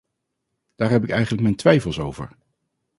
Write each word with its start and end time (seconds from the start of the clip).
Daar 0.75 0.89
heb 0.89 1.03
ik 1.03 1.09
eigenlijk 1.09 1.43
mijn 1.43 1.55
twijfels 1.55 1.99
over. 1.99 2.31